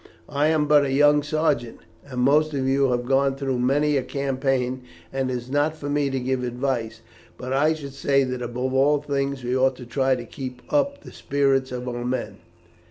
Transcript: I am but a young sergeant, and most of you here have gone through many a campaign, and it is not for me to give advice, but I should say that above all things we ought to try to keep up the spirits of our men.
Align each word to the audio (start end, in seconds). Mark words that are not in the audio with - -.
I 0.29 0.47
am 0.47 0.65
but 0.67 0.83
a 0.83 0.91
young 0.91 1.21
sergeant, 1.21 1.81
and 2.03 2.21
most 2.21 2.55
of 2.55 2.67
you 2.67 2.85
here 2.87 2.97
have 2.97 3.05
gone 3.05 3.35
through 3.35 3.59
many 3.59 3.97
a 3.97 4.01
campaign, 4.01 4.81
and 5.13 5.29
it 5.29 5.35
is 5.37 5.51
not 5.51 5.77
for 5.77 5.89
me 5.91 6.09
to 6.09 6.19
give 6.19 6.43
advice, 6.43 7.01
but 7.37 7.53
I 7.53 7.75
should 7.75 7.93
say 7.93 8.23
that 8.23 8.41
above 8.41 8.73
all 8.73 8.99
things 8.99 9.43
we 9.43 9.55
ought 9.55 9.75
to 9.75 9.85
try 9.85 10.15
to 10.15 10.25
keep 10.25 10.63
up 10.73 11.03
the 11.03 11.11
spirits 11.11 11.71
of 11.71 11.87
our 11.87 12.03
men. 12.03 12.37